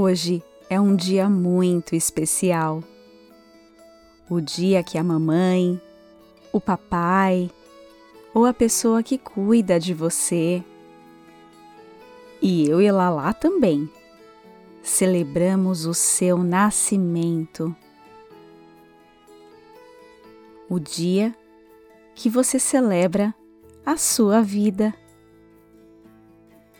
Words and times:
Hoje 0.00 0.44
é 0.70 0.80
um 0.80 0.94
dia 0.94 1.28
muito 1.28 1.96
especial. 1.96 2.84
O 4.30 4.40
dia 4.40 4.80
que 4.80 4.96
a 4.96 5.02
mamãe, 5.02 5.82
o 6.52 6.60
papai 6.60 7.50
ou 8.32 8.46
a 8.46 8.54
pessoa 8.54 9.02
que 9.02 9.18
cuida 9.18 9.80
de 9.80 9.92
você 9.92 10.62
e 12.40 12.68
eu 12.68 12.80
e 12.80 12.88
Lalá 12.92 13.32
também 13.32 13.90
celebramos 14.84 15.84
o 15.84 15.92
seu 15.92 16.38
nascimento. 16.38 17.74
O 20.70 20.78
dia 20.78 21.34
que 22.14 22.30
você 22.30 22.60
celebra 22.60 23.34
a 23.84 23.96
sua 23.96 24.42
vida. 24.42 24.94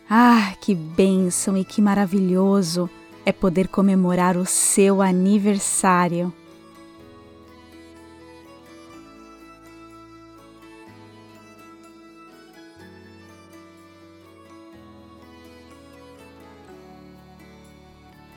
Ah, 0.09 0.55
que 0.61 0.73
bênção 0.73 1.57
e 1.57 1.65
que 1.65 1.81
maravilhoso 1.81 2.89
é 3.29 3.31
poder 3.31 3.67
comemorar 3.67 4.35
o 4.35 4.45
seu 4.45 5.03
aniversário. 5.03 6.33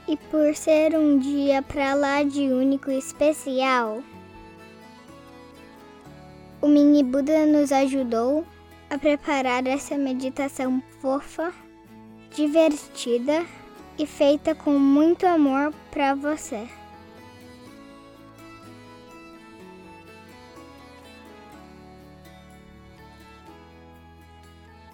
E 0.06 0.14
por 0.30 0.54
ser 0.54 0.94
um 0.94 1.18
dia 1.18 1.62
para 1.62 1.94
lá 1.94 2.22
de 2.22 2.40
único 2.40 2.90
e 2.90 2.98
especial, 2.98 4.02
o 6.60 6.68
Mini 6.68 7.02
Buda 7.02 7.46
nos 7.46 7.72
ajudou 7.72 8.44
a 8.90 8.98
preparar 8.98 9.66
essa 9.66 9.96
meditação 9.96 10.82
fofa, 11.00 11.50
divertida 12.36 13.42
e 13.98 14.06
feita 14.06 14.54
com 14.54 14.78
muito 14.78 15.26
amor 15.26 15.72
para 15.90 16.14
você. 16.14 16.66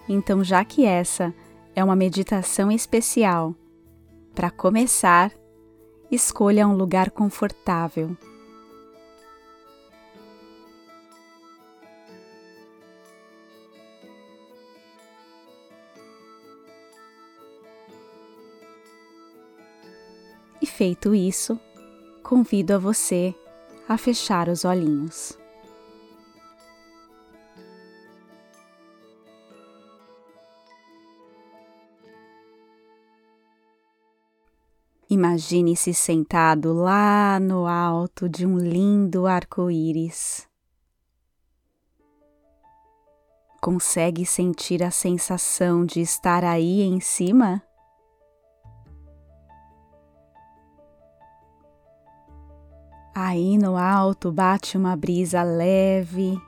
Então, 0.07 0.43
já 0.43 0.65
que 0.65 0.85
essa 0.85 1.33
é 1.75 1.83
uma 1.83 1.95
meditação 1.95 2.71
especial, 2.71 3.53
para 4.33 4.49
começar, 4.49 5.31
escolha 6.09 6.67
um 6.67 6.75
lugar 6.75 7.11
confortável. 7.11 8.17
E 20.61 20.65
feito 20.65 21.15
isso, 21.15 21.59
convido 22.21 22.73
a 22.73 22.77
você 22.77 23.33
a 23.87 23.97
fechar 23.97 24.49
os 24.49 24.65
olhinhos. 24.65 25.37
Imagine-se 35.09 35.91
sentado 35.91 36.71
lá 36.71 37.39
no 37.39 37.65
alto 37.65 38.29
de 38.29 38.45
um 38.45 38.59
lindo 38.59 39.25
arco-íris. 39.25 40.47
Consegue 43.59 44.23
sentir 44.23 44.83
a 44.83 44.91
sensação 44.91 45.83
de 45.83 45.99
estar 45.99 46.43
aí 46.43 46.81
em 46.81 46.99
cima? 46.99 47.63
Aí 53.21 53.57
no 53.57 53.75
alto 53.75 54.31
bate 54.31 54.77
uma 54.77 54.95
brisa 54.95 55.43
leve 55.43 56.41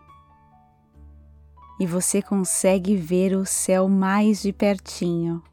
e 1.78 1.86
você 1.86 2.22
consegue 2.22 2.96
ver 2.96 3.36
o 3.36 3.46
céu 3.46 3.90
mais 3.90 4.42
de 4.42 4.54
pertinho. 4.54 5.44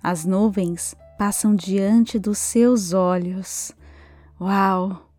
As 0.00 0.24
nuvens 0.24 0.94
passam 1.18 1.56
diante 1.56 2.20
dos 2.20 2.38
seus 2.38 2.92
olhos. 2.92 3.72
Uau! 4.40 5.10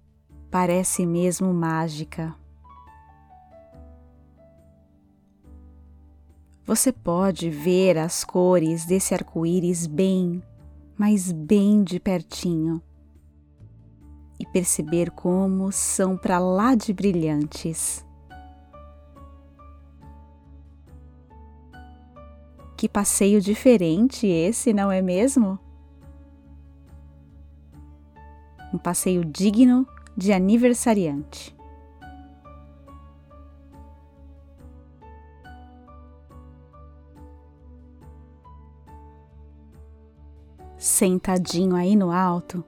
Parece 0.49 1.05
mesmo 1.05 1.53
mágica. 1.53 2.33
Você 6.63 6.93
pode 6.93 7.49
ver 7.49 7.97
as 7.97 8.23
cores 8.23 8.85
desse 8.85 9.13
arco-íris 9.13 9.85
bem, 9.85 10.41
mas 10.97 11.29
bem 11.29 11.83
de 11.83 11.99
pertinho 11.99 12.81
e 14.39 14.45
perceber 14.45 15.11
como 15.11 15.71
são 15.71 16.15
para 16.17 16.39
lá 16.39 16.75
de 16.75 16.93
brilhantes. 16.93 18.05
Que 22.77 22.87
passeio 22.87 23.41
diferente 23.41 24.27
esse, 24.27 24.71
não 24.71 24.91
é 24.91 25.01
mesmo? 25.01 25.57
Um 28.71 28.77
passeio 28.77 29.25
digno 29.25 29.87
de 30.15 30.31
aniversariante. 30.31 31.57
Sentadinho 40.77 41.75
aí 41.75 41.95
no 41.95 42.11
alto, 42.11 42.63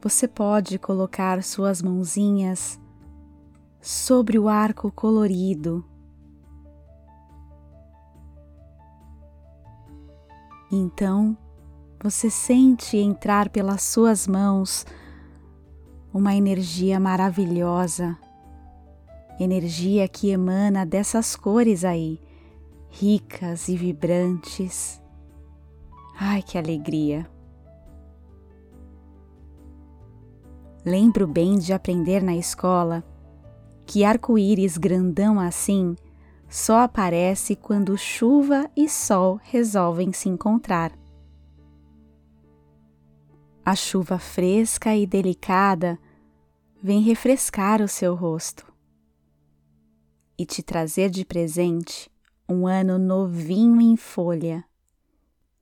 você 0.00 0.28
pode 0.28 0.78
colocar 0.78 1.42
suas 1.42 1.82
mãozinhas 1.82 2.80
sobre 3.80 4.38
o 4.38 4.48
arco 4.48 4.92
colorido. 4.92 5.84
Então, 10.70 11.36
você 12.02 12.30
sente 12.30 12.96
entrar 12.96 13.48
pelas 13.48 13.82
suas 13.82 14.26
mãos 14.28 14.86
uma 16.12 16.34
energia 16.34 17.00
maravilhosa, 17.00 18.16
energia 19.40 20.06
que 20.06 20.30
emana 20.30 20.86
dessas 20.86 21.34
cores 21.34 21.84
aí, 21.84 22.20
ricas 22.88 23.68
e 23.68 23.76
vibrantes. 23.76 25.00
Ai, 26.18 26.42
que 26.42 26.58
alegria! 26.58 27.37
Lembro 30.84 31.26
bem 31.26 31.58
de 31.58 31.72
aprender 31.72 32.22
na 32.22 32.36
escola 32.36 33.04
que 33.84 34.04
arco-íris 34.04 34.76
grandão 34.76 35.40
assim 35.40 35.96
só 36.48 36.80
aparece 36.80 37.56
quando 37.56 37.96
chuva 37.96 38.70
e 38.76 38.88
sol 38.88 39.40
resolvem 39.42 40.12
se 40.12 40.28
encontrar. 40.28 40.92
A 43.64 43.74
chuva 43.74 44.18
fresca 44.18 44.94
e 44.94 45.06
delicada 45.06 45.98
vem 46.82 47.02
refrescar 47.02 47.82
o 47.82 47.88
seu 47.88 48.14
rosto 48.14 48.64
e 50.38 50.46
te 50.46 50.62
trazer 50.62 51.10
de 51.10 51.24
presente 51.24 52.10
um 52.48 52.66
ano 52.66 52.98
novinho 52.98 53.80
em 53.80 53.96
folha, 53.96 54.64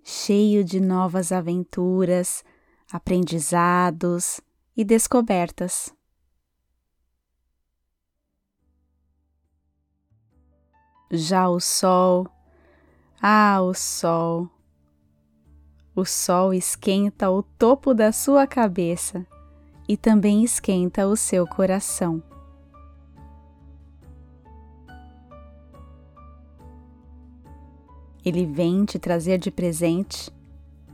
cheio 0.04 0.62
de 0.62 0.78
novas 0.78 1.32
aventuras, 1.32 2.44
aprendizados 2.92 4.40
e 4.76 4.84
descobertas. 4.84 5.94
Já 11.10 11.48
o 11.48 11.60
sol, 11.60 12.26
ah, 13.22 13.60
o 13.62 13.72
sol. 13.72 14.50
O 15.94 16.04
sol 16.04 16.52
esquenta 16.52 17.30
o 17.30 17.42
topo 17.42 17.94
da 17.94 18.12
sua 18.12 18.46
cabeça 18.46 19.26
e 19.88 19.96
também 19.96 20.44
esquenta 20.44 21.06
o 21.06 21.16
seu 21.16 21.46
coração. 21.46 22.22
Ele 28.24 28.44
vem 28.44 28.84
te 28.84 28.98
trazer 28.98 29.38
de 29.38 29.52
presente 29.52 30.30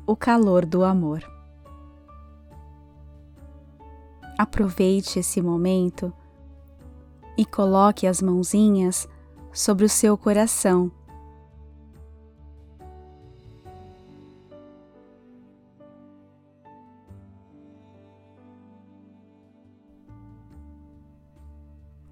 o 0.06 0.14
calor 0.14 0.66
do 0.66 0.84
amor. 0.84 1.41
Aproveite 4.42 5.20
esse 5.20 5.40
momento 5.40 6.12
e 7.38 7.44
coloque 7.46 8.08
as 8.08 8.20
mãozinhas 8.20 9.08
sobre 9.52 9.84
o 9.84 9.88
seu 9.88 10.18
coração. 10.18 10.90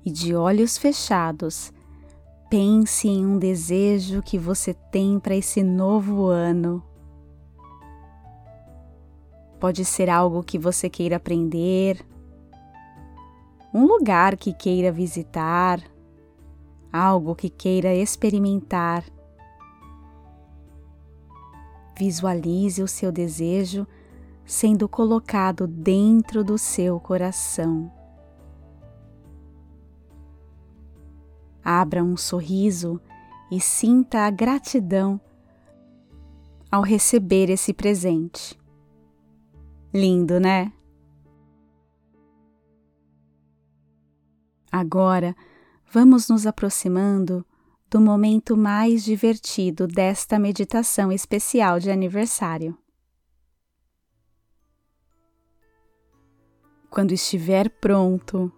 E 0.04 0.10
de 0.12 0.36
olhos 0.36 0.78
fechados, 0.78 1.72
Pense 2.48 3.06
em 3.08 3.24
um 3.24 3.38
desejo 3.38 4.22
que 4.22 4.36
você 4.36 4.72
tem 4.74 5.20
para 5.20 5.36
esse 5.36 5.62
novo 5.62 6.26
ano. 6.26 6.82
Pode 9.60 9.84
ser 9.84 10.10
algo 10.10 10.42
que 10.42 10.58
você 10.58 10.90
queira 10.90 11.14
aprender, 11.14 12.04
um 13.72 13.86
lugar 13.86 14.36
que 14.36 14.52
queira 14.52 14.90
visitar, 14.90 15.80
algo 16.92 17.34
que 17.34 17.48
queira 17.48 17.94
experimentar. 17.94 19.04
Visualize 21.96 22.82
o 22.82 22.88
seu 22.88 23.12
desejo 23.12 23.86
sendo 24.44 24.88
colocado 24.88 25.66
dentro 25.66 26.42
do 26.42 26.58
seu 26.58 26.98
coração. 26.98 27.92
Abra 31.62 32.02
um 32.02 32.16
sorriso 32.16 33.00
e 33.50 33.60
sinta 33.60 34.20
a 34.26 34.30
gratidão 34.30 35.20
ao 36.70 36.82
receber 36.82 37.50
esse 37.50 37.72
presente. 37.72 38.58
Lindo, 39.92 40.40
né? 40.40 40.72
Agora, 44.70 45.34
vamos 45.90 46.28
nos 46.28 46.46
aproximando 46.46 47.44
do 47.90 48.00
momento 48.00 48.56
mais 48.56 49.02
divertido 49.02 49.88
desta 49.88 50.38
meditação 50.38 51.10
especial 51.10 51.80
de 51.80 51.90
aniversário. 51.90 52.78
Quando 56.88 57.12
estiver 57.12 57.68
pronto, 57.68 58.52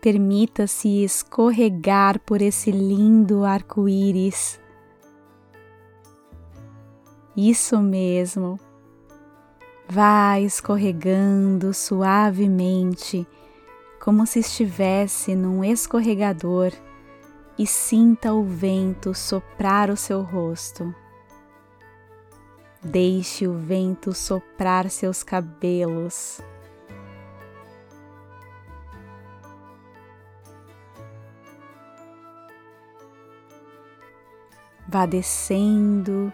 permita-se 0.00 1.04
escorregar 1.04 2.20
por 2.20 2.40
esse 2.40 2.70
lindo 2.70 3.44
arco-íris. 3.44 4.60
Isso 7.36 7.78
mesmo. 7.80 8.58
Vá 9.88 10.40
escorregando 10.40 11.74
suavemente, 11.74 13.26
como 14.06 14.24
se 14.24 14.38
estivesse 14.38 15.34
num 15.34 15.64
escorregador, 15.64 16.70
e 17.58 17.66
sinta 17.66 18.32
o 18.32 18.44
vento 18.44 19.12
soprar 19.12 19.90
o 19.90 19.96
seu 19.96 20.22
rosto. 20.22 20.94
Deixe 22.80 23.48
o 23.48 23.54
vento 23.58 24.14
soprar 24.14 24.88
seus 24.90 25.24
cabelos. 25.24 26.40
Vá 34.86 35.04
descendo, 35.04 36.32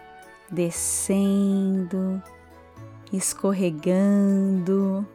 descendo, 0.51 2.21
escorregando. 3.11 5.07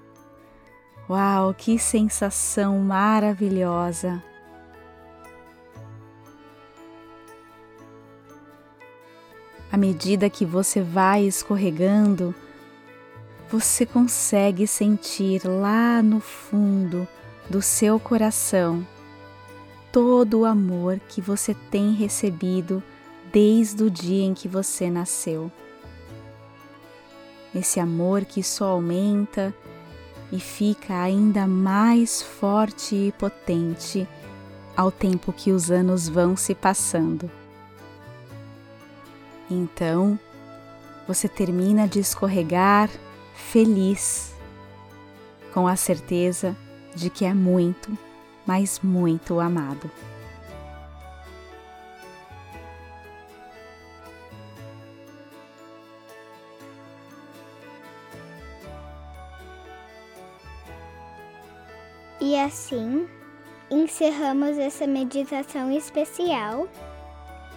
Uau, 1.09 1.55
que 1.55 1.79
sensação 1.79 2.79
maravilhosa! 2.81 4.23
À 9.73 9.77
medida 9.77 10.29
que 10.29 10.45
você 10.45 10.83
vai 10.83 11.23
escorregando, 11.25 12.35
você 13.51 13.87
consegue 13.87 14.67
sentir 14.67 15.47
lá 15.47 16.03
no 16.03 16.21
fundo 16.21 17.09
do 17.49 17.63
seu 17.63 17.99
coração 17.99 18.87
todo 19.91 20.41
o 20.41 20.45
amor 20.45 21.01
que 21.09 21.23
você 21.23 21.55
tem 21.71 21.95
recebido 21.95 22.83
desde 23.33 23.83
o 23.83 23.91
dia 23.91 24.25
em 24.25 24.35
que 24.35 24.47
você 24.47 24.91
nasceu. 24.91 25.51
Esse 27.55 27.81
amor 27.81 28.27
que 28.27 28.43
só 28.43 28.67
aumenta 28.73 29.55
e 30.31 30.39
fica 30.39 31.01
ainda 31.01 31.47
mais 31.47 32.23
forte 32.23 32.95
e 32.95 33.13
potente 33.13 34.07
ao 34.77 34.93
tempo 34.93 35.33
que 35.33 35.51
os 35.51 35.71
anos 35.71 36.09
vão 36.09 36.37
se 36.37 36.55
passando. 36.55 37.31
Então, 39.51 40.19
você 41.07 41.27
termina 41.27 41.89
de 41.89 42.01
escorregar 42.01 42.91
feliz, 43.35 44.35
com 45.55 45.67
a 45.67 45.75
certeza 45.75 46.55
de 46.95 47.09
que 47.09 47.25
é 47.25 47.33
muito, 47.33 47.97
mas 48.47 48.81
muito 48.83 49.41
amado. 49.41 49.91
Assim 62.39 63.09
encerramos 63.71 64.57
essa 64.57 64.87
meditação 64.87 65.71
especial 65.71 66.69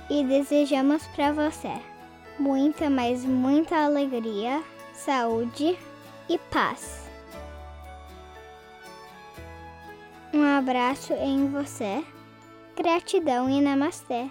e 0.10 0.24
desejamos 0.24 1.06
para 1.08 1.32
você 1.32 1.92
muita, 2.42 2.90
mas 2.90 3.24
muita 3.24 3.86
alegria, 3.86 4.64
saúde 4.94 5.78
e 6.28 6.38
paz. 6.50 7.08
Um 10.34 10.44
abraço 10.44 11.14
em 11.14 11.48
você, 11.48 12.04
gratidão 12.76 13.50
e 13.50 13.62
namastê. 13.62 14.30